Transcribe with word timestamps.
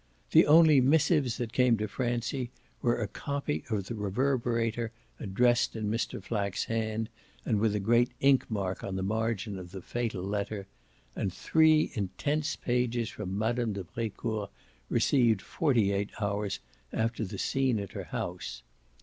The 0.31 0.47
only 0.47 0.81
missives 0.81 1.37
that 1.37 1.53
came 1.53 1.77
to 1.77 1.87
Francie 1.87 2.49
were 2.81 2.99
a 2.99 3.07
copy 3.07 3.63
of 3.69 3.85
the 3.85 3.93
Reverberator, 3.93 4.89
addressed 5.19 5.75
in 5.75 5.91
Mr. 5.91 6.19
Flack's 6.23 6.63
hand 6.63 7.07
and 7.45 7.59
with 7.59 7.75
a 7.75 7.79
great 7.79 8.09
inkmark 8.19 8.83
on 8.83 8.95
the 8.95 9.03
margin 9.03 9.59
of 9.59 9.69
the 9.69 9.79
fatal 9.79 10.23
letter, 10.23 10.65
and 11.15 11.31
three 11.31 11.91
intense 11.93 12.55
pages 12.55 13.09
from 13.09 13.37
Mme. 13.37 13.73
de 13.73 13.83
Brecourt, 13.83 14.49
received 14.89 15.43
forty 15.43 15.91
eight 15.91 16.09
hours 16.19 16.61
after 16.91 17.23
the 17.23 17.37
scene 17.37 17.77
at 17.77 17.91
her 17.91 18.05
house. 18.05 18.63